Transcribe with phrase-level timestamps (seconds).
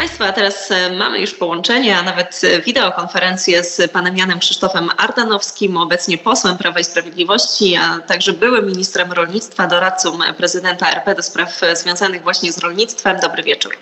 [0.00, 4.90] Państwa, a teraz e, mamy już połączenie, a nawet e, wideokonferencję z panem Janem Krzysztofem
[4.96, 11.22] Ardanowskim, obecnie posłem Prawa i Sprawiedliwości, a także byłym ministrem rolnictwa, doradcą prezydenta RP do
[11.22, 13.20] spraw e, związanych właśnie z rolnictwem.
[13.22, 13.76] Dobry wieczór.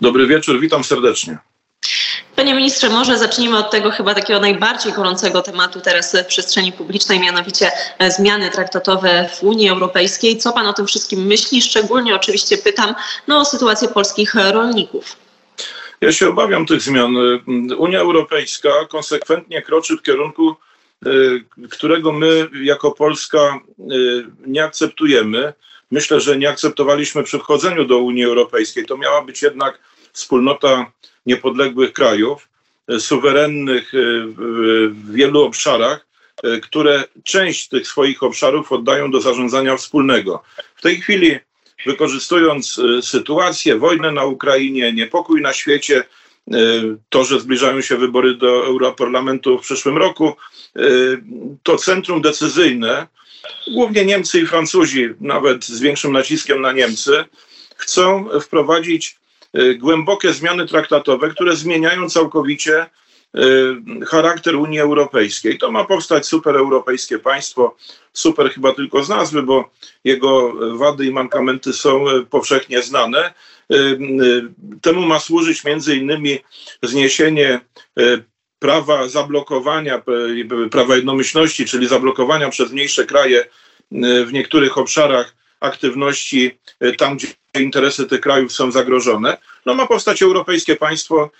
[0.00, 1.38] Dobry wieczór, witam serdecznie.
[2.36, 7.20] Panie ministrze, może zacznijmy od tego chyba takiego najbardziej gorącego tematu teraz w przestrzeni publicznej,
[7.20, 7.70] mianowicie
[8.08, 10.38] zmiany traktatowe w Unii Europejskiej.
[10.38, 11.62] Co pan o tym wszystkim myśli?
[11.62, 12.94] Szczególnie oczywiście pytam
[13.28, 15.25] no, o sytuację polskich rolników.
[16.00, 17.16] Ja się obawiam tych zmian.
[17.76, 20.56] Unia Europejska konsekwentnie kroczy w kierunku,
[21.06, 25.52] y, którego my jako Polska y, nie akceptujemy.
[25.90, 28.86] Myślę, że nie akceptowaliśmy przy wchodzeniu do Unii Europejskiej.
[28.86, 29.78] To miała być jednak
[30.12, 30.92] wspólnota
[31.26, 32.48] niepodległych krajów,
[32.92, 36.06] y, suwerennych w wielu obszarach,
[36.62, 40.42] które część tych swoich obszarów oddają do zarządzania wspólnego.
[40.74, 41.38] W tej chwili
[41.86, 46.04] wykorzystując e, sytuację, wojnę na Ukrainie, niepokój na świecie,
[46.52, 46.54] e,
[47.08, 50.36] to, że zbliżają się wybory do Europarlamentu w przyszłym roku,
[50.76, 50.80] e,
[51.62, 53.06] to centrum decyzyjne,
[53.74, 57.24] głównie Niemcy i Francuzi, nawet z większym naciskiem na Niemcy,
[57.76, 59.16] chcą wprowadzić
[59.78, 63.05] głębokie zmiany traktatowe, które zmieniają całkowicie Y,
[64.06, 65.58] charakter Unii Europejskiej.
[65.58, 67.76] To ma powstać supereuropejskie państwo,
[68.12, 69.70] super chyba tylko z nazwy, bo
[70.04, 73.34] jego wady i mankamenty są y, powszechnie znane.
[73.72, 73.98] Y,
[74.82, 76.38] temu ma służyć między innymi
[76.82, 77.60] zniesienie
[78.58, 80.02] prawa zablokowania,
[80.70, 83.46] prawa jednomyślności, czyli zablokowania przez mniejsze kraje
[84.26, 86.58] w niektórych obszarach aktywności
[86.98, 89.36] tam, gdzie interesy tych krajów są zagrożone.
[89.66, 91.30] No ma powstać europejskie państwo,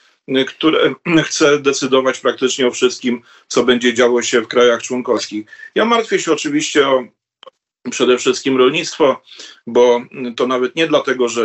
[0.47, 0.95] które
[1.29, 5.47] chce decydować praktycznie o wszystkim, co będzie działo się w krajach członkowskich.
[5.75, 7.05] Ja martwię się oczywiście o
[7.91, 9.23] przede wszystkim rolnictwo,
[9.67, 10.01] bo
[10.37, 11.43] to nawet nie dlatego, że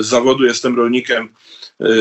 [0.00, 1.34] z zawodu jestem rolnikiem,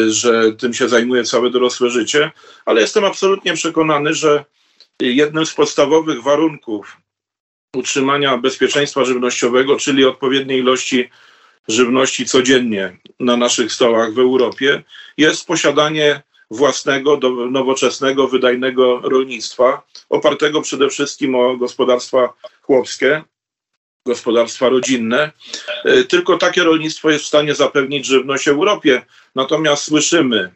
[0.08, 2.32] że tym się zajmuję całe dorosłe życie,
[2.66, 4.46] ale jestem absolutnie przekonany, że
[5.02, 6.98] jednym z podstawowych warunków
[7.76, 11.10] utrzymania bezpieczeństwa żywnościowego, czyli odpowiedniej ilości
[11.68, 14.84] żywności codziennie na naszych stołach w Europie,
[15.18, 16.22] jest posiadanie
[16.52, 17.20] własnego,
[17.52, 23.24] nowoczesnego, wydajnego rolnictwa, opartego przede wszystkim o gospodarstwa chłopskie,
[24.06, 25.32] gospodarstwa rodzinne.
[25.86, 29.02] E, tylko takie rolnictwo jest w stanie zapewnić żywność Europie.
[29.36, 30.52] Natomiast słyszymy,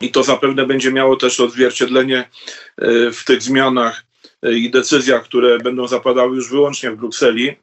[0.00, 4.04] i to zapewne będzie miało też odzwierciedlenie e, w tych zmianach
[4.42, 7.56] e, i decyzjach, które będą zapadały już wyłącznie w Brukseli,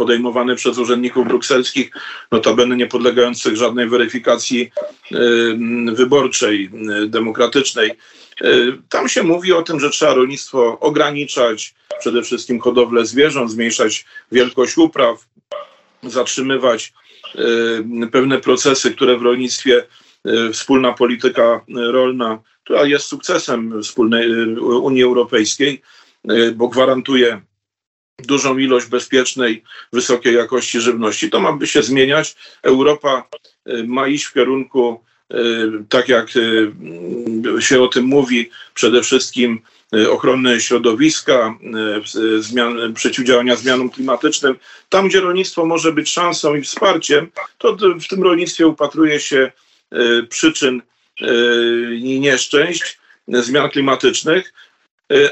[0.00, 1.90] podejmowane przez urzędników brukselskich,
[2.32, 4.70] notabene nie podlegających żadnej weryfikacji
[5.92, 6.70] wyborczej,
[7.06, 7.90] demokratycznej.
[8.88, 14.78] Tam się mówi o tym, że trzeba rolnictwo ograniczać, przede wszystkim hodowlę zwierząt, zmniejszać wielkość
[14.78, 15.26] upraw,
[16.02, 16.92] zatrzymywać
[18.12, 19.86] pewne procesy, które w rolnictwie
[20.52, 25.82] wspólna polityka rolna, która jest sukcesem wspólnej Unii Europejskiej,
[26.54, 27.42] bo gwarantuje
[28.26, 31.30] dużą ilość bezpiecznej, wysokiej jakości żywności.
[31.30, 32.36] To ma by się zmieniać.
[32.62, 33.28] Europa
[33.68, 35.00] y, ma iść w kierunku,
[35.32, 35.36] y,
[35.88, 36.72] tak jak y,
[37.62, 39.60] się o tym mówi, przede wszystkim
[40.10, 41.58] ochrony środowiska,
[42.38, 44.56] zmian, przeciwdziałania zmianom klimatycznym.
[44.88, 49.52] Tam, gdzie rolnictwo może być szansą i wsparciem, to w tym rolnictwie upatruje się
[50.28, 50.82] przyczyn
[52.02, 52.98] i nieszczęść
[53.28, 54.52] zmian klimatycznych,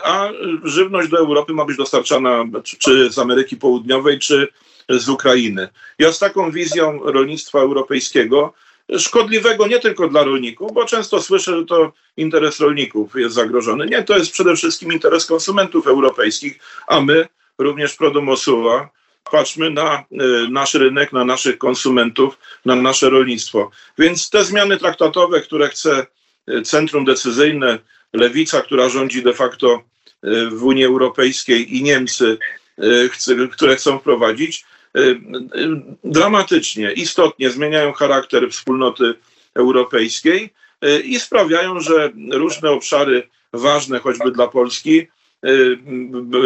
[0.05, 0.31] a
[0.65, 2.45] żywność do Europy ma być dostarczana
[2.79, 4.49] czy z Ameryki Południowej, czy
[4.89, 5.69] z Ukrainy.
[5.99, 8.55] Ja z taką wizją rolnictwa europejskiego,
[8.99, 13.87] szkodliwego nie tylko dla rolników, bo często słyszę, że to interes rolników jest zagrożony.
[13.87, 17.29] Nie, to jest przede wszystkim interes konsumentów europejskich, a my,
[17.59, 18.91] również Prodomosuła,
[19.31, 23.71] patrzmy na y, nasz rynek, na naszych konsumentów, na nasze rolnictwo.
[23.99, 26.07] Więc te zmiany traktatowe, które chce
[26.49, 27.79] y, centrum decyzyjne
[28.13, 29.83] lewica, która rządzi de facto
[30.23, 32.39] e, w Unii Europejskiej i Niemcy,
[32.79, 34.65] e, które chcą wprowadzić,
[34.95, 35.01] e,
[36.05, 39.15] dramatycznie, istotnie zmieniają charakter wspólnoty
[39.55, 40.51] europejskiej
[41.05, 45.07] i sprawiają, że różne obszary ważne choćby dla Polski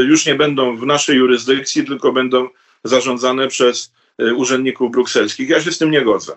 [0.08, 2.48] już nie będą w naszej jurysdykcji, tylko będą
[2.84, 3.92] zarządzane przez
[4.36, 5.48] urzędników brukselskich.
[5.48, 6.36] Ja się z tym nie godzę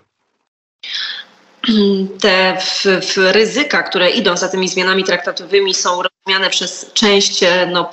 [2.21, 7.39] te w, w ryzyka, które idą za tymi zmianami traktatowymi są rozumiane przez część
[7.71, 7.89] no,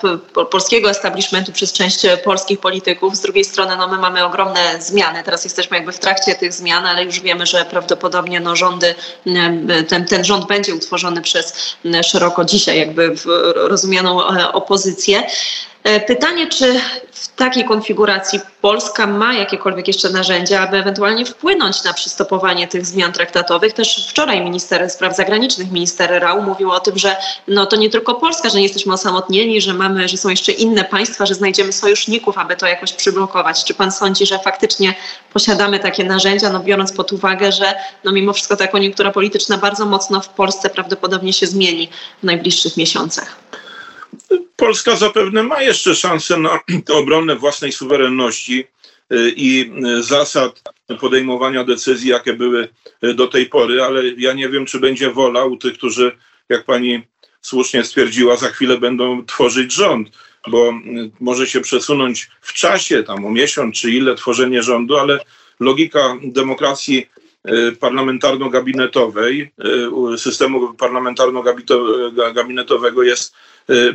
[0.51, 3.17] polskiego establishmentu, przez część polskich polityków.
[3.17, 5.23] Z drugiej strony no, my mamy ogromne zmiany.
[5.23, 8.95] Teraz jesteśmy jakby w trakcie tych zmian, ale już wiemy, że prawdopodobnie no, rządy,
[9.89, 13.15] ten, ten rząd będzie utworzony przez szeroko dzisiaj jakby
[13.55, 15.23] rozumianą e, opozycję.
[15.85, 16.81] E, pytanie, czy
[17.13, 23.13] w takiej konfiguracji Polska ma jakiekolwiek jeszcze narzędzia, aby ewentualnie wpłynąć na przystopowanie tych zmian
[23.13, 23.73] traktatowych.
[23.73, 27.17] Też wczoraj minister spraw zagranicznych, minister Rał mówił o tym, że
[27.49, 30.85] no to nie tylko Polska, że nie jesteśmy osamotnieni, że mamy, że są jeszcze inne
[30.85, 33.65] państwa, że znajdziemy sojuszników, aby to jakoś przyblokować.
[33.65, 34.95] Czy pan sądzi, że faktycznie
[35.33, 37.75] posiadamy takie narzędzia, no biorąc pod uwagę, że
[38.05, 41.89] no mimo wszystko ta koniunktura polityczna bardzo mocno w Polsce prawdopodobnie się zmieni
[42.23, 43.37] w najbliższych miesiącach?
[44.57, 46.61] Polska zapewne ma jeszcze szansę na
[47.01, 48.65] obronę własnej suwerenności
[49.13, 50.63] y, i y, zasad
[51.01, 52.69] podejmowania decyzji, jakie były
[53.05, 56.13] y, do tej pory, ale ja nie wiem, czy będzie wola u tych, którzy,
[56.49, 57.03] jak pani
[57.41, 60.09] słusznie stwierdziła, za chwilę będą tworzyć rząd,
[60.49, 60.73] bo
[61.21, 65.19] może się przesunąć w czasie, tam o miesiąc czy ile tworzenie rządu, ale
[65.61, 67.07] logika demokracji
[67.81, 69.51] parlamentarno-gabinetowej,
[70.17, 73.35] systemu parlamentarno-gabinetowego jest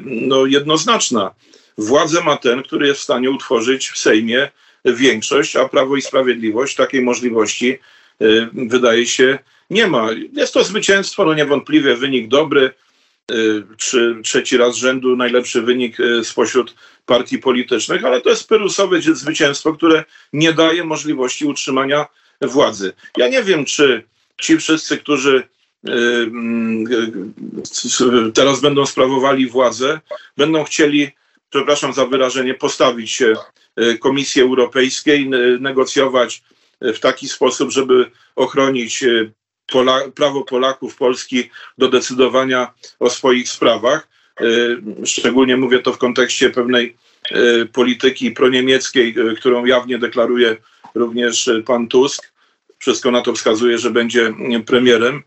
[0.04, 1.36] no, jednoznaczna.
[1.78, 4.50] Władzę ma ten, który jest w stanie utworzyć w Sejmie
[4.86, 7.80] większość, a Prawo i Sprawiedliwość takiej możliwości
[8.22, 10.10] y, wydaje się nie ma.
[10.34, 12.74] Jest to zwycięstwo, no niewątpliwie wynik dobry,
[13.32, 16.76] y, czy trzeci raz rzędu najlepszy wynik spośród
[17.06, 20.04] partii politycznych, ale to jest pyrusowe zwycięstwo, które
[20.34, 22.06] nie daje możliwości utrzymania
[22.42, 22.94] władzy.
[23.18, 24.04] Ja nie wiem, czy
[24.42, 25.48] ci wszyscy, którzy
[28.34, 30.00] teraz będą sprawowali władzę,
[30.38, 31.12] będą chcieli,
[31.50, 33.34] przepraszam za wyrażenie, postawić się
[33.76, 35.30] e, Komisji Europejskiej,
[35.60, 36.44] negocjować
[36.82, 39.04] w taki sposób, żeby ochronić
[39.68, 44.08] Pola prawo Polaków, Polski do decydowania o swoich sprawach.
[45.06, 46.96] Szczególnie mówię to w kontekście pewnej
[47.74, 50.58] polityki proniemieckiej, którą jawnie deklaruje
[50.96, 52.32] również pan Tusk.
[52.80, 54.34] Wszystko na to wskazuje, że będzie
[54.66, 55.24] premierem.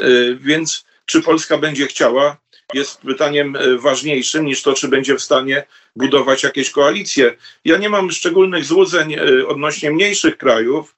[0.00, 2.36] E, więc czy Polska będzie chciała,
[2.74, 5.66] jest pytaniem e, ważniejszym niż to, czy będzie w stanie
[5.96, 7.36] budować jakieś koalicje.
[7.64, 10.96] Ja nie mam szczególnych złudzeń e, odnośnie mniejszych krajów,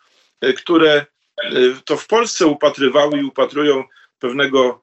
[0.57, 1.07] które
[1.85, 3.85] to w Polsce upatrywały i upatrują
[4.19, 4.83] pewnego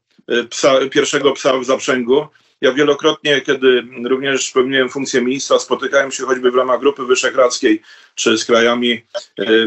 [0.50, 2.28] psa, pierwszego psa w zaprzęgu.
[2.62, 7.82] Ja wielokrotnie, kiedy również pełniłem funkcję ministra, spotykałem się choćby w ramach Grupy Wyszehradzkiej
[8.16, 9.02] czy z krajami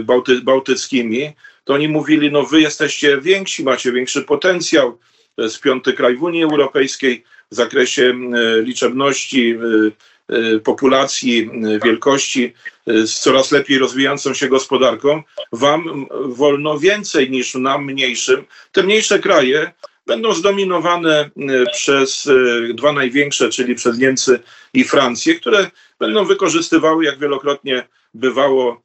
[0.02, 1.32] bałty, bałtyckimi,
[1.64, 4.98] to oni mówili, no wy jesteście więksi, macie większy potencjał,
[5.36, 8.14] to jest piąty kraj w Unii Europejskiej w zakresie
[8.62, 9.58] liczebności,
[10.64, 11.50] populacji,
[11.84, 12.52] wielkości,
[12.86, 15.22] z coraz lepiej rozwijającą się gospodarką.
[15.52, 18.44] Wam wolno więcej niż nam mniejszym.
[18.72, 19.72] Te mniejsze kraje
[20.06, 21.30] będą zdominowane
[21.72, 22.28] przez
[22.74, 24.40] dwa największe, czyli przez Niemcy
[24.74, 28.82] i Francję, które będą wykorzystywały, jak wielokrotnie bywało,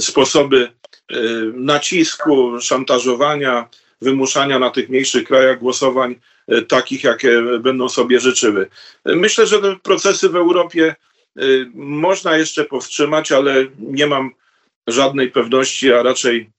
[0.00, 0.68] sposoby
[1.12, 3.68] Y, nacisku, szantażowania,
[4.00, 6.16] wymuszania na tych mniejszych krajach głosowań
[6.52, 8.68] y, takich, jakie będą sobie życzyły.
[9.04, 10.94] Myślę, że te procesy w Europie
[11.40, 14.30] y, można jeszcze powstrzymać, ale nie mam
[14.86, 16.50] żadnej pewności, a raczej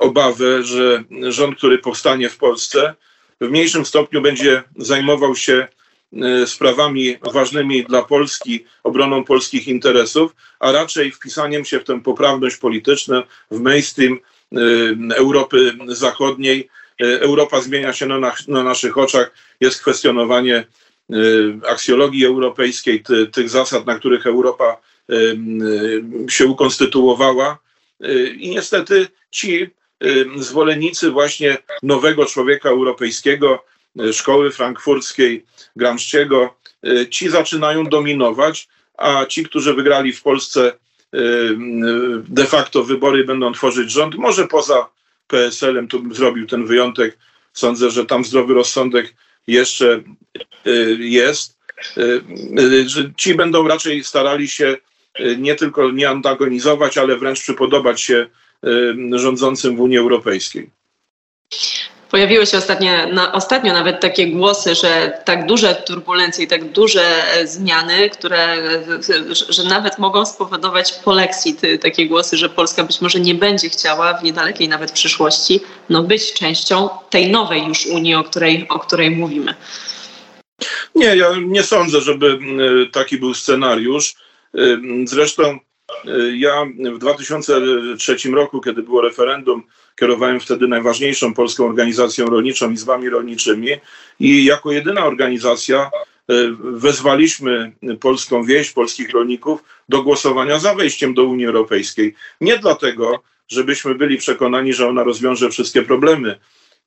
[0.00, 2.94] obawy, że rząd, który powstanie w Polsce,
[3.40, 5.68] w mniejszym stopniu będzie zajmował się
[6.20, 12.56] E, sprawami ważnymi dla Polski, obroną polskich interesów, a raczej wpisaniem się w tę poprawność
[12.56, 14.18] polityczną, w mainstream
[15.12, 16.68] e, Europy Zachodniej.
[17.00, 20.64] Europa zmienia się na, na naszych oczach, jest kwestionowanie
[21.68, 24.76] aksjologii europejskiej, ty, tych zasad, na których Europa
[26.28, 27.58] się ukonstytuowała.
[28.36, 29.70] I niestety ci
[30.36, 33.64] zwolennicy właśnie nowego człowieka europejskiego,
[34.12, 35.44] szkoły frankfurckiej,
[35.76, 36.54] Gramsciego,
[36.86, 40.72] y, ci zaczynają dominować, a ci, którzy wygrali w Polsce
[41.14, 41.54] y, y,
[42.28, 44.14] de facto wybory, będą tworzyć rząd.
[44.14, 44.88] Może poza
[45.26, 47.18] PSL-em tu zrobił ten wyjątek.
[47.52, 49.14] Sądzę, że tam zdrowy rozsądek
[49.46, 50.02] jeszcze
[50.98, 51.58] jest.
[53.16, 54.76] Ci będą raczej starali się
[55.38, 58.26] nie tylko nie antagonizować, ale wręcz przypodobać się
[59.12, 60.70] rządzącym w Unii Europejskiej.
[62.12, 67.02] Pojawiły się ostatnio, na, ostatnio nawet takie głosy, że tak duże turbulencje i tak duże
[67.34, 68.56] e, zmiany, które,
[69.48, 74.22] że nawet mogą spowodować polexit, takie głosy, że Polska być może nie będzie chciała w
[74.22, 79.54] niedalekiej nawet przyszłości no, być częścią tej nowej już Unii, o której, o której mówimy.
[80.94, 82.38] Nie, ja nie sądzę, żeby
[82.92, 84.14] taki był scenariusz.
[85.04, 85.58] Zresztą
[86.34, 89.62] ja w 2003 roku, kiedy było referendum,
[90.00, 93.68] kierowałem wtedy najważniejszą polską organizacją rolniczą, izbami rolniczymi
[94.20, 95.90] i jako jedyna organizacja e,
[96.60, 102.14] wezwaliśmy polską wieś, polskich rolników do głosowania za wejściem do Unii Europejskiej.
[102.40, 106.30] Nie dlatego, żebyśmy byli przekonani, że ona rozwiąże wszystkie problemy.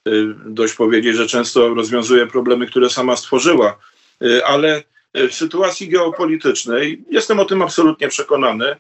[0.08, 0.12] E,
[0.46, 3.78] dość powiedzieć, że często rozwiązuje problemy, które sama stworzyła,
[4.46, 4.84] ale
[5.30, 8.76] w sytuacji geopolitycznej, jestem o tym absolutnie przekonany,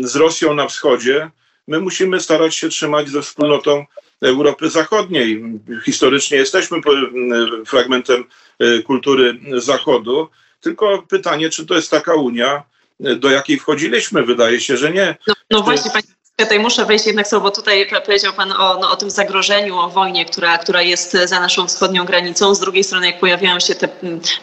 [0.00, 1.30] z Rosją na wschodzie,
[1.68, 3.84] my musimy starać się trzymać ze wspólnotą
[4.22, 5.44] Europy Zachodniej.
[5.84, 6.78] Historycznie jesteśmy
[7.66, 8.24] fragmentem
[8.86, 10.28] kultury Zachodu,
[10.60, 12.62] tylko pytanie, czy to jest taka Unia,
[13.16, 14.22] do jakiej wchodziliśmy?
[14.22, 15.16] Wydaje się, że nie.
[15.26, 18.90] No, no właśnie, panie Tutaj muszę wejść jednak słowo, bo tutaj powiedział Pan o, no,
[18.90, 22.54] o tym zagrożeniu, o wojnie, która, która jest za naszą wschodnią granicą.
[22.54, 23.88] Z drugiej strony, jak pojawiają się te,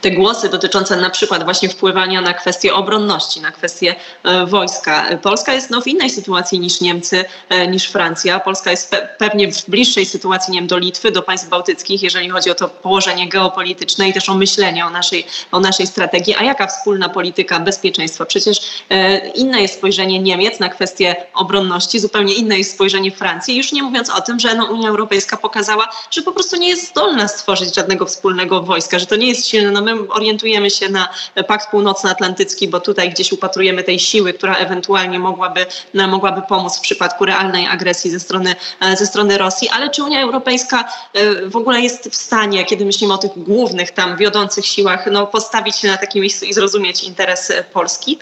[0.01, 5.05] te głosy dotyczące na przykład właśnie wpływania na kwestie obronności, na kwestie e, wojska.
[5.21, 8.39] Polska jest no, w innej sytuacji niż Niemcy, e, niż Francja.
[8.39, 12.29] Polska jest pe pewnie w bliższej sytuacji, nie wiem, do Litwy, do państw bałtyckich, jeżeli
[12.29, 16.35] chodzi o to położenie geopolityczne i też o myślenie o naszej, o naszej strategii.
[16.39, 18.25] A jaka wspólna polityka bezpieczeństwa?
[18.25, 18.57] Przecież
[18.89, 23.57] e, inne jest spojrzenie Niemiec na kwestie obronności, zupełnie inne jest spojrzenie Francji.
[23.57, 26.89] Już nie mówiąc o tym, że no, Unia Europejska pokazała, że po prostu nie jest
[26.89, 29.71] zdolna stworzyć żadnego wspólnego wojska, że to nie jest silne.
[29.71, 31.09] No, my orientujemy się na
[31.47, 36.81] Pakt Północnoatlantycki, bo tutaj gdzieś upatrujemy tej siły, która ewentualnie mogłaby, no, mogłaby pomóc w
[36.81, 39.69] przypadku realnej agresji ze strony, e, ze strony Rosji.
[39.69, 43.91] Ale czy Unia Europejska e, w ogóle jest w stanie, kiedy myślimy o tych głównych
[43.91, 48.19] tam wiodących siłach, no, postawić się na takim miejscu i zrozumieć interes Polski?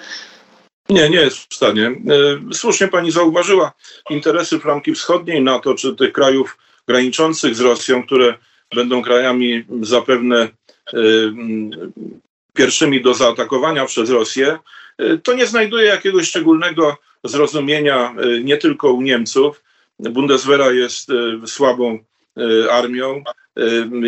[0.89, 1.87] Nie, nie jest w stanie.
[1.87, 3.73] E, słusznie pani zauważyła
[4.09, 8.33] interesy flanki wschodniej NATO, czy tych krajów graniczących z Rosją, które
[8.75, 10.49] będą krajami zapewne e,
[12.53, 14.59] pierwszymi do zaatakowania przez Rosję,
[14.97, 19.63] e, to nie znajduje jakiegoś szczególnego zrozumienia nie tylko u Niemców.
[19.99, 21.11] Bundeswehra jest
[21.45, 21.99] słabą
[22.71, 23.23] armią.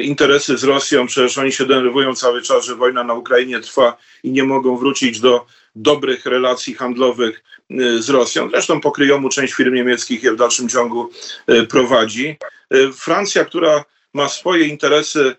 [0.02, 4.32] Interesy z Rosją, przecież oni się denerwują cały czas, że wojna na Ukrainie trwa i
[4.32, 5.46] nie mogą wrócić do
[5.78, 8.50] dobrych relacji handlowych y, z Rosją.
[8.50, 11.10] Zresztą pokryjomu część firm niemieckich je w dalszym ciągu
[11.50, 12.38] y, prowadzi.
[12.74, 15.36] Y, Francja, która ma swoje interesy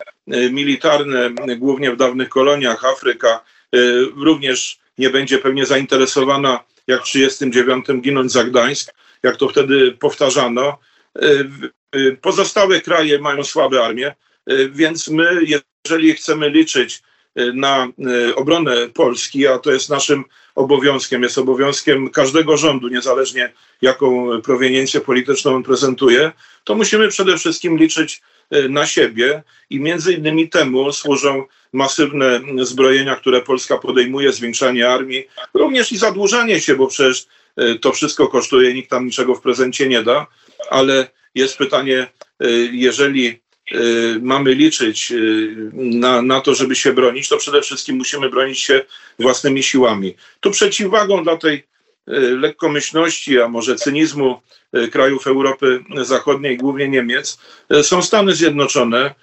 [0.51, 3.45] militarne, głównie w dawnych koloniach, Afryka,
[4.17, 10.79] również nie będzie pewnie zainteresowana, jak w 1939 ginąć za Gdańsk, jak to wtedy powtarzano.
[12.21, 14.15] Pozostałe kraje mają słabe armie,
[14.71, 15.41] więc my,
[15.85, 17.03] jeżeli chcemy liczyć
[17.55, 23.53] na e, obronę Polski, a to jest naszym obowiązkiem, jest obowiązkiem każdego rządu, niezależnie
[23.83, 26.33] jaką proweniencję polityczną on prezentuje,
[26.65, 33.17] to musimy przede wszystkim liczyć e, na siebie i między innymi temu służą masywne zbrojenia,
[33.17, 37.27] które Polska podejmuje, zwiększanie armii, również i zadłużanie się, bo przecież
[37.81, 40.27] to wszystko kosztuje, nikt tam niczego w prezencie nie da,
[40.71, 42.07] ale jest pytanie,
[42.73, 43.41] jeżeli Y,
[44.23, 48.85] mamy liczyć y, na, na to, żeby się bronić, to przede wszystkim musimy bronić się
[49.19, 50.15] własnymi siłami.
[50.41, 51.63] Tu przeciwwagą dla tej y,
[52.39, 54.41] lekkomyślności, a może cynizmu
[54.93, 57.39] krajów Europy Zachodniej, głównie Niemiec,
[57.83, 59.15] są Stany Zjednoczone.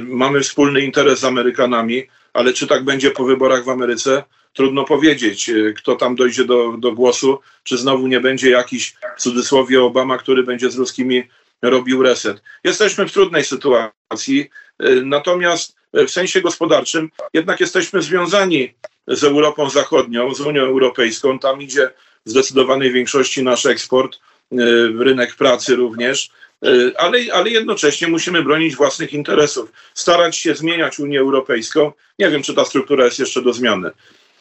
[0.00, 4.22] Mamy wspólny interes z Amerykanami, ale czy tak będzie po wyborach w Ameryce?
[4.52, 9.82] Trudno powiedzieć, kto tam dojdzie do, do głosu, czy znowu nie będzie jakiś w cudzysłowie
[9.82, 11.22] Obama, który będzie z ruskimi
[11.70, 12.42] robił reset.
[12.64, 14.50] Jesteśmy w trudnej sytuacji,
[14.82, 18.74] y, natomiast w sensie gospodarczym jednak jesteśmy związani
[19.08, 21.38] z Europą Zachodnią, z Unią Europejską.
[21.38, 21.90] Tam idzie
[22.26, 24.56] w zdecydowanej większości nasz eksport, y,
[24.98, 26.30] rynek pracy również,
[26.66, 31.92] y, ale, ale jednocześnie musimy bronić własnych interesów, starać się zmieniać Unię Europejską.
[32.18, 33.90] Nie wiem, czy ta struktura jest jeszcze do zmiany,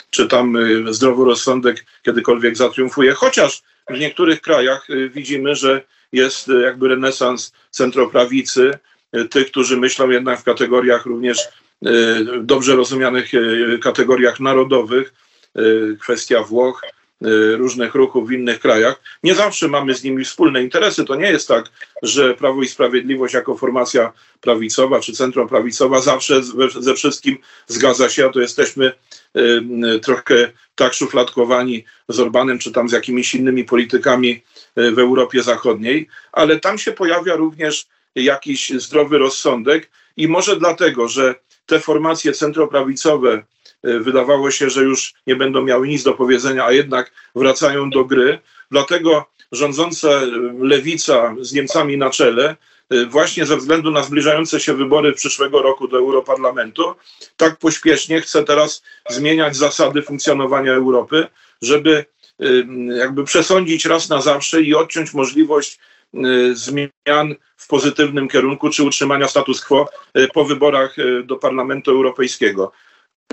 [0.10, 0.58] czy tam
[0.90, 5.82] zdroworozsądek kiedykolwiek zatriumfuje, chociaż w niektórych krajach widzimy, że
[6.14, 8.80] jest e, jakby renesans centroprawicy,
[9.12, 11.90] e, tych, którzy myślą jednak w kategoriach również e,
[12.42, 13.32] dobrze rozumianych
[13.82, 15.14] kategoriach narodowych,
[16.00, 16.82] kwestia Włoch,
[17.58, 19.02] różnych ruchów w innych krajach.
[19.24, 21.06] Nie zawsze mamy z nimi wspólne interesy.
[21.06, 21.66] To nie jest tak,
[22.02, 26.42] że Prawo i Sprawiedliwość jako formacja prawicowa czy centroprawicowa zawsze
[26.80, 27.38] ze wszystkim
[27.68, 28.92] zgadza się, a to jesteśmy
[30.02, 34.44] trochę tak szufladkowani z Orbanem czy tam z jakimiś innymi politykami
[34.76, 41.36] w Europie Zachodniej, ale tam się pojawia również jakiś zdrowy rozsądek i może dlatego, że
[41.66, 43.44] te formacje centroprawicowe
[43.84, 48.40] wydawało się, że już nie będą miały nic do powiedzenia, a jednak wracają do gry.
[48.72, 50.10] Dlatego rządząca
[50.60, 52.56] lewica z Niemcami na czele,
[52.90, 56.96] e, właśnie ze względu na zbliżające się wybory przyszłego roku do Europarlamentu,
[57.38, 61.28] tak pośpiesznie chce teraz zmieniać zasady funkcjonowania Europy,
[61.62, 62.06] żeby
[62.98, 65.80] jakby przesądzić raz na zawsze i odciąć możliwość
[66.14, 71.92] y, zmian w pozytywnym kierunku, czy utrzymania status quo y, po wyborach y, do Parlamentu
[71.92, 72.72] Europejskiego.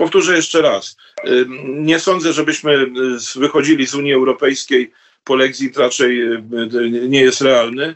[0.01, 0.97] Powtórzę jeszcze raz.
[1.63, 2.91] Nie sądzę, żebyśmy
[3.35, 4.91] wychodzili z Unii Europejskiej.
[5.23, 6.21] Polexit raczej
[7.09, 7.95] nie jest realny.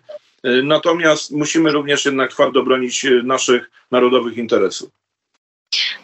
[0.63, 4.89] Natomiast musimy również jednak twardo bronić naszych narodowych interesów.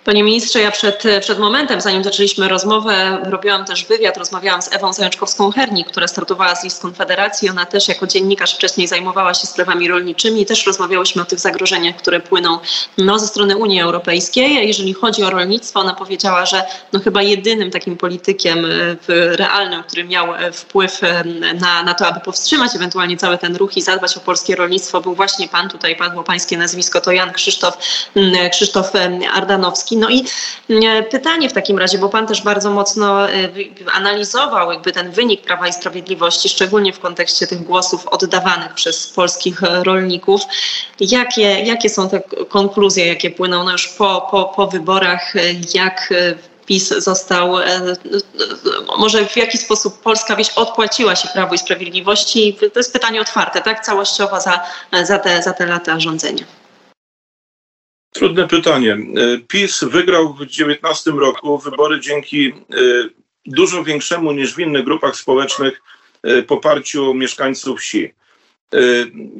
[0.05, 4.93] Panie ministrze, ja przed, przed momentem, zanim zaczęliśmy rozmowę, robiłam też wywiad, rozmawiałam z Ewą
[4.93, 7.50] Zajączkowską-Hernik, która startowała z list Konfederacji.
[7.50, 10.46] Ona też jako dziennikarz wcześniej zajmowała się sprawami rolniczymi.
[10.46, 12.60] Też rozmawiałyśmy o tych zagrożeniach, które płyną
[12.98, 14.67] no, ze strony Unii Europejskiej.
[14.67, 18.70] Jeżeli chodzi o rolnictwo, ona powiedziała, że no, chyba jedynym takim politykiem e,
[19.38, 21.24] realnym, który miał e, wpływ e,
[21.60, 25.15] na, na to, aby powstrzymać ewentualnie cały ten ruch i zadbać o polskie rolnictwo, był
[25.15, 27.77] właśnie pan, tutaj padło pańskie nazwisko, to Jan Krzysztof,
[28.51, 28.91] Krzysztof
[29.34, 29.90] Ardanowski.
[29.98, 30.25] No i
[30.69, 33.50] mm, pytanie w takim razie, bo pan też bardzo mocno e,
[33.93, 39.62] analizował jakby ten wynik Prawa i Sprawiedliwości, szczególnie w kontekście tych głosów oddawanych przez polskich
[39.62, 40.41] rolników.
[41.00, 45.33] Jakie, jakie są te konkluzje, jakie płyną no już po, po, po wyborach,
[45.74, 47.95] jak e, PiS został, e,
[48.98, 52.57] może w jaki sposób polska wieś odpłaciła się Prawu i Sprawiedliwości?
[52.74, 53.86] To jest pytanie otwarte, tak?
[53.86, 54.60] Całościowo za,
[55.03, 56.61] za, te, za te lata rządzenia.
[58.12, 58.94] Trudne pytanie.
[58.94, 58.98] E,
[59.48, 62.53] PiS wygrał w 2019 roku wybory dzięki e,
[63.46, 65.82] dużo większemu niż w innych grupach społecznych
[66.24, 68.13] e, poparciu mieszkańców wsi.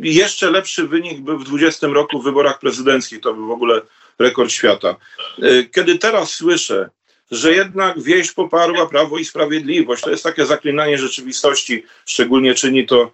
[0.02, 3.22] Jeszcze lepszy wynik był w 2020 roku w wyborach prezydenckich.
[3.22, 3.82] To był w ogóle
[4.20, 4.96] rekord świata.
[5.72, 6.90] Kiedy teraz słyszę,
[7.32, 11.84] że jednak wieś poparła Prawo i Sprawiedliwość, to jest takie zaklinanie rzeczywistości.
[12.06, 13.12] Szczególnie czyni to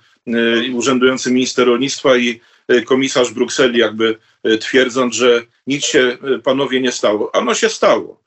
[0.73, 2.41] urzędujący minister rolnictwa i
[2.85, 7.35] komisarz Brukseli, jakby e, twierdząc, że nic się e, panowie nie stało.
[7.35, 8.19] Ano się stało.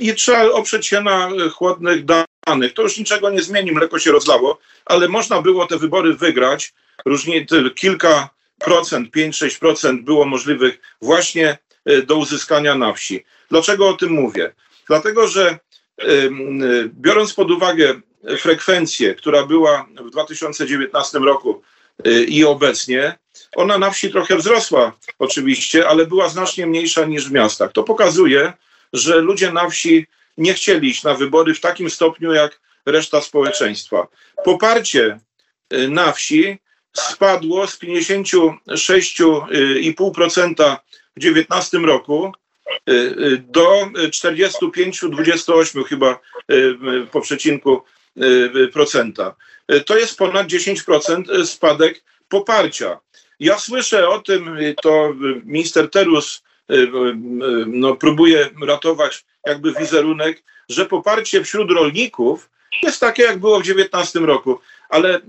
[0.00, 2.72] I trzeba oprzeć się na chłodnych danych.
[2.74, 6.74] To już niczego nie zmieni, mleko się rozlało, ale można było te wybory wygrać.
[7.04, 11.58] Różnie kilka procent, 5-6 procent było możliwych właśnie
[12.06, 13.24] do uzyskania na wsi.
[13.50, 14.52] Dlaczego o tym mówię?
[14.88, 15.58] Dlatego, że
[16.86, 18.00] biorąc pod uwagę
[18.38, 21.62] frekwencję, która była w 2019 roku
[22.28, 23.18] i obecnie.
[23.56, 27.72] Ona na wsi trochę wzrosła oczywiście, ale była znacznie mniejsza niż w miastach.
[27.72, 28.52] To pokazuje,
[28.92, 30.06] że ludzie na wsi
[30.38, 34.06] nie chcieli iść na wybory w takim stopniu jak reszta społeczeństwa.
[34.44, 35.20] Poparcie
[35.72, 36.58] y, na wsi
[36.92, 40.76] spadło z 56,5%
[41.16, 42.32] w 2019 roku
[42.88, 46.20] y, y, do 45-28 chyba
[47.12, 47.82] po przecinku
[48.72, 49.34] procenta.
[49.86, 53.00] To jest ponad 10% spadek poparcia.
[53.40, 56.42] Ja słyszę o tym, to minister Terus
[57.66, 62.50] no, próbuje ratować jakby wizerunek, że poparcie wśród rolników
[62.82, 64.60] jest takie, jak było w 2019 roku.
[64.88, 65.20] Ale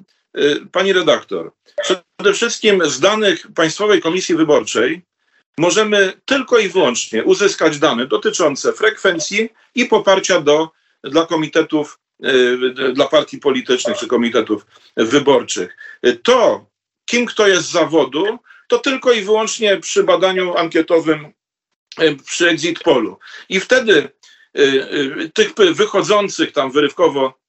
[0.72, 1.52] pani redaktor,
[1.84, 5.02] przede wszystkim z danych Państwowej Komisji Wyborczej
[5.58, 10.70] możemy tylko i wyłącznie uzyskać dane dotyczące frekwencji i poparcia do,
[11.04, 12.03] dla komitetów Y,
[12.94, 14.66] dla partii politycznych czy komitetów
[14.98, 15.78] wyborczych.
[16.24, 16.66] To,
[17.06, 21.34] kim kto jest z zawodu, to tylko i wyłącznie przy badaniu ankietowym
[22.02, 23.20] y, przy exit polu.
[23.50, 24.10] I wtedy
[24.58, 27.40] y, tych wychodzących tam wyrywkowo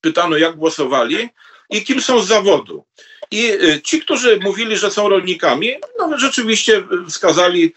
[0.00, 1.28] pytano, jak głosowali
[1.70, 2.84] i kim są z zawodu.
[3.30, 3.52] I
[3.84, 7.74] ci, którzy mówili, że są rolnikami, no rzeczywiście wskazali,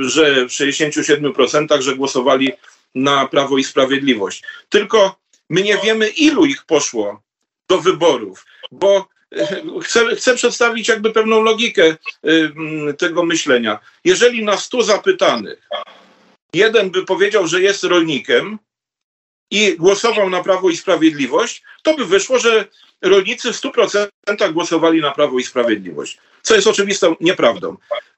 [0.00, 2.52] że w 67% że głosowali
[2.94, 4.42] na Prawo i Sprawiedliwość.
[4.68, 5.16] Tylko
[5.50, 7.22] my nie wiemy, ilu ich poszło
[7.68, 11.96] do wyborów, bo e, chcę, chcę przedstawić jakby pewną logikę e,
[12.92, 13.78] tego myślenia.
[14.04, 15.68] Jeżeli na 100 zapytanych
[16.54, 18.58] jeden by powiedział, że jest rolnikiem
[19.50, 22.64] i głosował na Prawo i Sprawiedliwość, to by wyszło, że
[23.02, 27.76] rolnicy w 100% głosowali na Prawo i Sprawiedliwość, co jest oczywistą nieprawdą.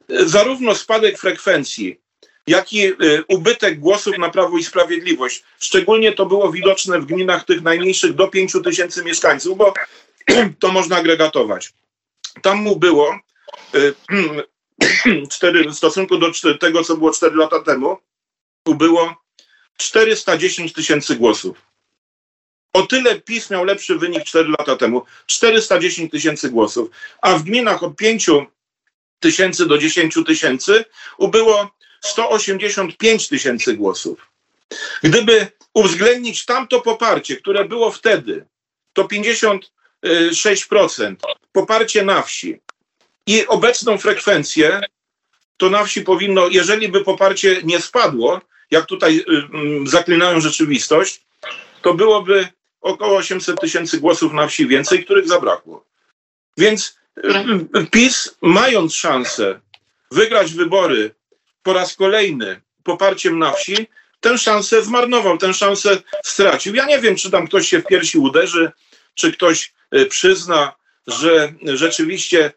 [0.08, 2.00] Zarówno spadek frekwencji
[2.46, 5.44] jak i y, ubytek głosów na Prawo i Sprawiedliwość.
[5.58, 9.74] Szczególnie to było widoczne w gminach tych najmniejszych do 5 tysięcy mieszkańców, bo
[10.60, 11.72] to można agregatować.
[12.42, 13.18] Tam mu było
[13.74, 13.94] y,
[15.32, 16.30] cztery, w stosunku do
[16.60, 17.98] tego, co było 4 lata temu,
[18.64, 19.14] było
[19.76, 21.66] 410 tysięcy głosów.
[22.72, 25.02] O tyle PiS miał lepszy wynik 4 lata temu.
[25.26, 26.90] 410 tysięcy głosów.
[27.22, 28.30] A w gminach od 5
[29.20, 30.84] tysięcy do 10 tysięcy
[31.18, 31.70] ubyło
[32.06, 34.30] 185 tysięcy głosów.
[35.02, 38.46] Gdyby uwzględnić tamto poparcie, które było wtedy,
[38.92, 41.16] to 56%
[41.52, 42.60] poparcie na wsi
[43.26, 44.80] i obecną frekwencję,
[45.56, 48.40] to na wsi powinno, jeżeli by poparcie nie spadło,
[48.70, 51.20] jak tutaj y, mm, zaklinają rzeczywistość,
[51.82, 52.48] to byłoby
[52.80, 55.84] około 800 tysięcy głosów na wsi więcej, których zabrakło.
[56.56, 59.60] Więc y, PiS, mając szansę
[60.10, 61.14] wygrać wybory
[61.66, 63.76] po raz kolejny poparciem na wsi,
[64.20, 66.74] tę szansę zmarnował, tę szansę stracił.
[66.74, 68.72] Ja nie wiem, czy tam ktoś się w piersi uderzy,
[69.14, 70.72] czy ktoś e, przyzna,
[71.06, 72.52] że rzeczywiście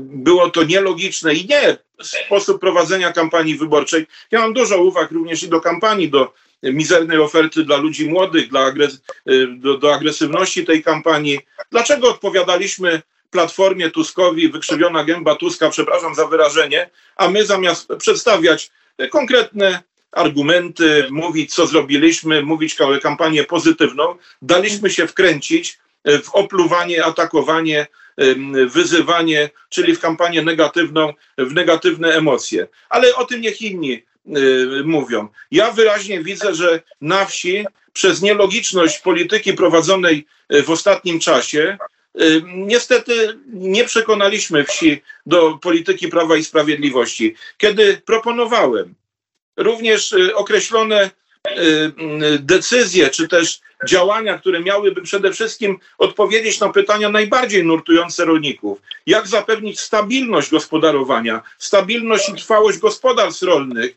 [0.00, 4.06] było to nielogiczne i nie sposób prowadzenia kampanii wyborczej.
[4.30, 8.60] Ja mam dużo uwag również i do kampanii, do mizernej oferty dla ludzi młodych, dla
[8.60, 8.94] agres
[9.30, 11.38] y, do, do agresywności tej kampanii.
[11.70, 18.70] Dlaczego odpowiadaliśmy Platformie Tuskowi, wykrzywiona gęba Tuska, przepraszam za wyrażenie, a my zamiast przedstawiać
[19.10, 25.78] konkretne argumenty, mówić co zrobiliśmy, mówić kampanię pozytywną, daliśmy się wkręcić
[26.22, 27.86] w opluwanie, atakowanie,
[28.66, 32.66] wyzywanie, czyli w kampanię negatywną, w negatywne emocje.
[32.88, 34.02] Ale o tym niech inni
[34.36, 35.28] Y, mówią.
[35.50, 41.78] Ja wyraźnie widzę, że na wsi przez nielogiczność polityki prowadzonej y, w ostatnim czasie
[42.44, 47.34] niestety nie przekonaliśmy wsi do polityki Prawa i Sprawiedliwości.
[47.58, 48.94] Kiedy proponowałem
[49.56, 51.10] również określone
[52.38, 58.78] decyzje, czy też działania, które miałyby przede wszystkim odpowiedzieć na pytania najbardziej nurtujące rolników.
[59.06, 63.96] Jak zapewnić stabilność gospodarowania, stabilność i trwałość gospodarstw rolnych,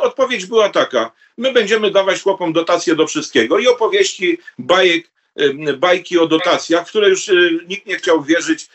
[0.00, 5.10] odpowiedź była taka: my będziemy dawać chłopom dotacje do wszystkiego i opowieści, bajek,
[5.76, 7.34] bajki o dotacjach, które już e,
[7.68, 8.68] nikt nie chciał wierzyć,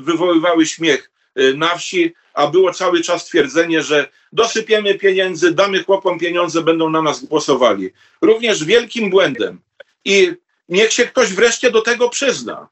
[0.00, 1.10] wywoływały śmiech
[1.56, 7.02] na wsi, a było cały czas twierdzenie, że dosypiemy pieniędzy, damy chłopom pieniądze, będą na
[7.02, 7.90] nas głosowali.
[8.20, 9.60] Również wielkim błędem.
[10.04, 10.32] I
[10.68, 12.68] niech się ktoś wreszcie do tego przyzna.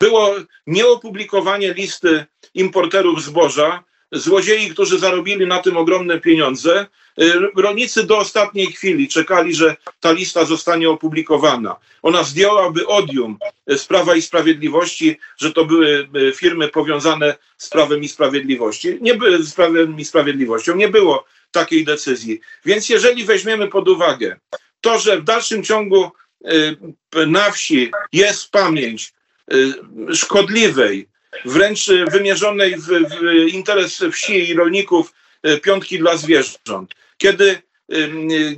[0.00, 0.34] Było
[0.66, 3.84] nieopublikowanie listy importerów zboża,
[4.14, 6.86] złodziei, którzy zarobili na tym ogromne pieniądze.
[7.20, 11.76] Y, rolnicy do ostatniej chwili czekali, że ta lista zostanie opublikowana.
[12.02, 18.02] Ona zdjęłaby odium z Prawa i Sprawiedliwości, że to były y, firmy powiązane z Prawem
[18.02, 18.98] i Sprawiedliwości.
[19.00, 20.76] Nie były z Prawem i Sprawiedliwością.
[20.76, 22.40] Nie było takiej decyzji.
[22.64, 24.36] Więc jeżeli weźmiemy pod uwagę
[24.80, 26.10] to, że w dalszym ciągu
[26.44, 26.76] y,
[27.26, 29.14] na wsi jest pamięć
[30.12, 31.08] szkodliwej,
[31.44, 36.94] wręcz wymierzonej w, w interes wsi i rolników e, piątki dla zwierząt.
[37.18, 37.62] Kiedy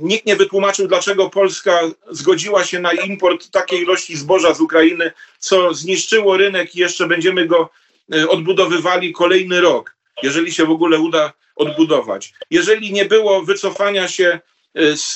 [0.01, 5.73] nikt nie wytłumaczył, dlaczego Polska zgodziła się na import takiej ilości zboża z Ukrainy, co
[5.73, 7.69] zniszczyło rynek i jeszcze będziemy go
[8.13, 12.33] e, odbudowywali kolejny rok, jeżeli się w ogóle uda odbudować.
[12.51, 14.39] Jeżeli nie było wycofania się
[14.75, 15.13] e, z,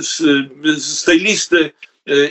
[0.00, 0.22] z,
[0.82, 1.70] z tej listy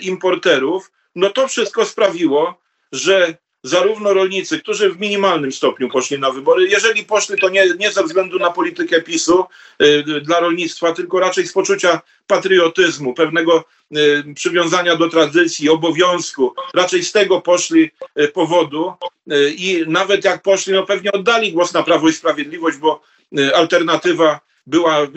[0.01, 6.67] importerów, no to wszystko sprawiło, że zarówno rolnicy, którzy w minimalnym stopniu poszli na wybory,
[6.67, 9.45] jeżeli poszli, to nie, nie ze względu na politykę PiSu
[9.81, 13.63] y, dla rolnictwa, tylko raczej z poczucia patriotyzmu, pewnego
[13.97, 16.53] y, przywiązania do tradycji, obowiązku.
[16.73, 18.93] Raczej z tego poszli y, powodu
[19.31, 23.01] y, i nawet jak poszli, no pewnie oddali głos na Prawo i Sprawiedliwość, bo
[23.39, 25.09] y, alternatywa była y,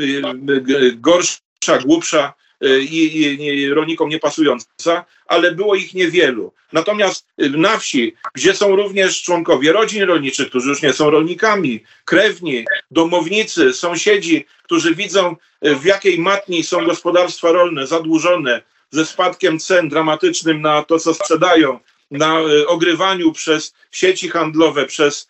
[0.96, 6.52] gorsza, głupsza i, i, i rolnikom niepasująca, ale było ich niewielu.
[6.72, 12.64] Natomiast na wsi, gdzie są również członkowie rodzin rolniczych, którzy już nie są rolnikami, krewni,
[12.90, 20.60] domownicy, sąsiedzi, którzy widzą, w jakiej matni są gospodarstwa rolne zadłużone ze spadkiem cen dramatycznym
[20.60, 21.78] na to, co sprzedają,
[22.10, 25.28] na ogrywaniu przez sieci handlowe, przez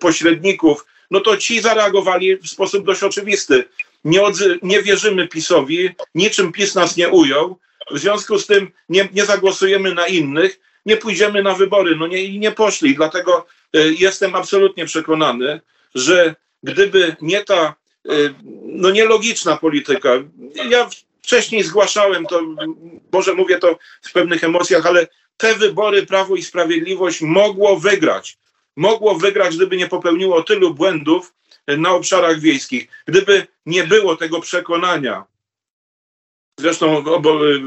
[0.00, 3.64] pośredników, no to ci zareagowali w sposób dość oczywisty
[4.04, 4.20] nie,
[4.62, 7.58] nie wierzymy PiSowi, niczym PiS nas nie ujął,
[7.90, 11.96] w związku z tym nie, nie zagłosujemy na innych, nie pójdziemy na wybory.
[11.96, 12.94] No nie, i nie poszli.
[12.94, 15.60] Dlatego y, jestem absolutnie przekonany,
[15.94, 17.74] że gdyby nie ta
[18.10, 20.10] y, no nielogiczna polityka,
[20.70, 20.88] ja
[21.22, 22.42] wcześniej zgłaszałem to,
[23.12, 28.38] może mówię to w pewnych emocjach, ale te wybory Prawo i Sprawiedliwość mogło wygrać.
[28.76, 31.32] Mogło wygrać, gdyby nie popełniło tylu błędów,
[31.68, 32.88] na obszarach wiejskich.
[33.06, 35.24] Gdyby nie było tego przekonania,
[36.60, 37.04] zresztą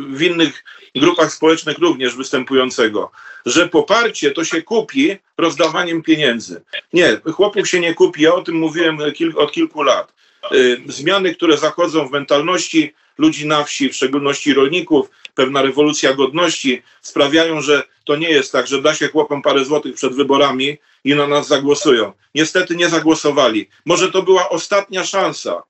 [0.10, 0.64] w innych
[0.96, 3.12] grupach społecznych również występującego,
[3.46, 6.62] że poparcie to się kupi rozdawaniem pieniędzy.
[6.94, 8.98] Nie, chłopów się nie kupi, ja o tym mówiłem
[9.36, 10.14] od kilku lat.
[10.52, 16.82] Y, zmiany, które zachodzą w mentalności ludzi na wsi, w szczególności rolników, pewna rewolucja godności
[17.02, 21.16] sprawiają, że to nie jest tak, że da się chłopom parę złotych przed wyborami i
[21.16, 22.14] na nas zagłosują.
[22.36, 23.70] Niestety nie zagłosowali.
[23.86, 25.64] Może to była ostatnia szansa,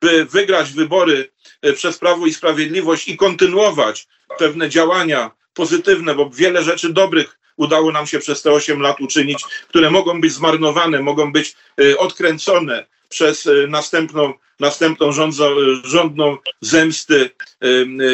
[0.00, 1.30] by wygrać wybory
[1.62, 7.92] e, przez Prawo i Sprawiedliwość i kontynuować pewne działania pozytywne, bo wiele rzeczy dobrych udało
[7.92, 12.86] nam się przez te 8 lat uczynić, które mogą być zmarnowane, mogą być e, odkręcone
[13.08, 17.30] przez e, następną, następną rządzo, rządną zemsty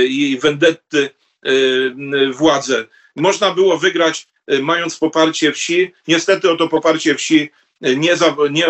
[0.08, 1.10] i wendetty
[2.32, 2.84] władzę.
[3.16, 5.92] Można było wygrać Y, mając poparcie wsi.
[6.08, 7.50] Niestety o to poparcie wsi
[7.86, 8.66] y, nie, za, nie,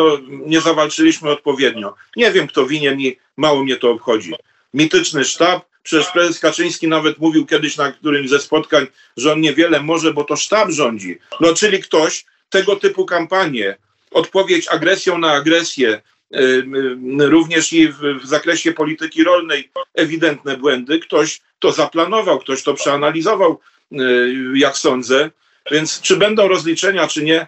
[0.46, 1.94] nie zawalczyliśmy odpowiednio.
[2.16, 4.32] Nie wiem, kto winien i mało mnie to obchodzi.
[4.74, 8.86] Mityczny sztab, przecież prezes Kaczyński nawet mówił kiedyś na którymś ze spotkań,
[9.16, 11.18] że on niewiele może, bo to sztab rządzi.
[11.40, 13.76] No czyli ktoś, tego typu kampanie,
[14.10, 16.02] odpowiedź agresją na agresję,
[17.18, 20.98] również i w, zakresie polityki rolnej ewidentne błędy.
[20.98, 23.60] Ktoś to zaplanował, ktoś to przeanalizował,
[24.54, 25.30] jak sądzę.
[25.70, 27.46] Więc czy będą rozliczenia, czy nie,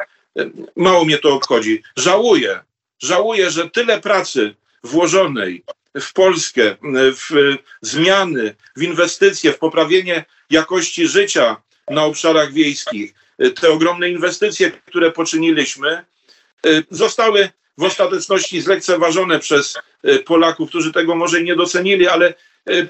[0.77, 1.83] mało mnie to obchodzi.
[1.97, 2.61] Żałuję,
[3.03, 5.65] żałuję, że tyle pracy włożonej
[6.01, 6.77] w Polskę,
[7.31, 11.57] w zmiany, w inwestycje, w poprawienie jakości życia
[11.91, 13.15] na obszarach wiejskich,
[13.61, 16.05] te ogromne inwestycje, które poczyniliśmy,
[16.91, 19.79] zostały w ostateczności zlekceważone przez
[20.25, 22.35] Polaków, którzy tego może nie docenili, ale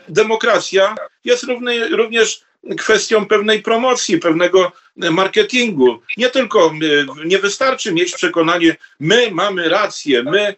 [0.08, 2.40] demokracja jest równy, również
[2.78, 6.00] kwestią pewnej promocji, pewnego marketingu.
[6.16, 6.74] Nie tylko,
[7.24, 10.54] nie wystarczy mieć przekonanie, my mamy rację, my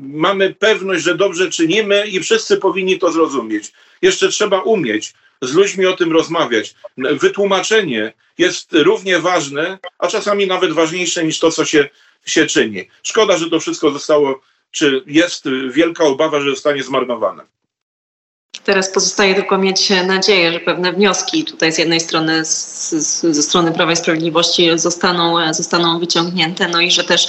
[0.00, 3.72] mamy pewność, że dobrze czynimy i wszyscy powinni to zrozumieć.
[4.02, 6.74] Jeszcze trzeba umieć z ludźmi o tym rozmawiać.
[6.96, 11.88] Wytłumaczenie jest równie ważne, a czasami nawet ważniejsze niż to, co się,
[12.26, 12.88] się czyni.
[13.02, 17.44] Szkoda, że to wszystko zostało, czy jest wielka obawa, że zostanie zmarnowane.
[18.64, 23.42] Teraz pozostaje tylko mieć nadzieję, że pewne wnioski tutaj z jednej strony z, z, ze
[23.42, 27.26] strony Prawa i Sprawiedliwości zostaną, zostaną wyciągnięte, no i że też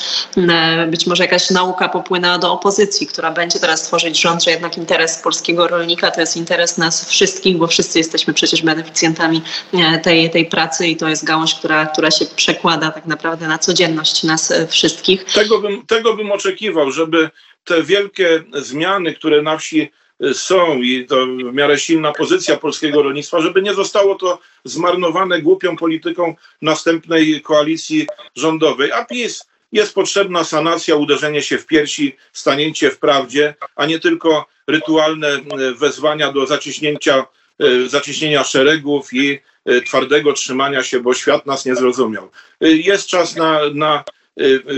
[0.87, 5.17] być może jakaś nauka popłynęła do opozycji, która będzie teraz tworzyć rząd, że jednak interes
[5.17, 9.41] polskiego rolnika to jest interes nas wszystkich, bo wszyscy jesteśmy przecież beneficjentami
[9.73, 13.57] e, tej, tej pracy i to jest gałąź, która, która się przekłada tak naprawdę na
[13.57, 15.23] codzienność nas wszystkich.
[15.23, 17.29] Tego bym, tego bym oczekiwał, żeby
[17.65, 19.91] te wielkie zmiany, które na wsi
[20.33, 25.77] są i to w miarę silna pozycja polskiego rolnictwa, żeby nie zostało to zmarnowane głupią
[25.77, 28.91] polityką następnej koalicji rządowej.
[28.91, 34.45] A PiS jest potrzebna sanacja, uderzenie się w piersi, stanięcie w prawdzie, a nie tylko
[34.67, 35.41] rytualne e,
[35.73, 37.25] wezwania do zaciśnięcia,
[37.59, 42.31] e, zaciśnienia szeregów i e, twardego trzymania się, bo świat nas nie zrozumiał.
[42.61, 44.03] Jest czas na, na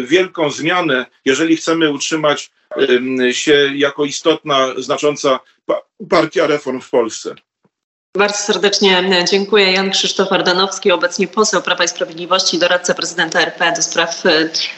[0.03, 2.51] wielką zmianę, jeżeli chcemy utrzymać
[3.31, 5.39] się jako istotna, znacząca
[6.09, 7.35] partia reform w Polsce.
[8.17, 9.71] Bardzo serdecznie dziękuję.
[9.71, 14.23] Jan Krzysztof Ardanowski, obecnie poseł Prawa i Sprawiedliwości, doradca prezydenta RP do spraw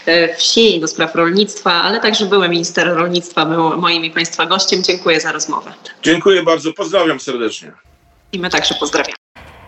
[0.06, 4.84] e, wsi, do spraw rolnictwa, ale także były minister rolnictwa, był moim i Państwa gościem.
[4.84, 5.74] Dziękuję za rozmowę.
[6.04, 7.72] Dziękuję bardzo, pozdrawiam serdecznie.
[8.32, 9.16] I my także pozdrawiamy.